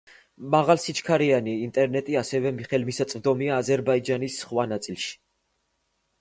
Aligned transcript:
მაღალსიჩქარიანი 0.53 1.53
ინტერნეტი 1.65 2.17
ასევე 2.21 2.53
ხელმისაწვდომია 2.71 3.61
აზერბაიჯანის 3.65 4.41
სხვა 4.47 4.67
ნაწილში. 4.73 5.15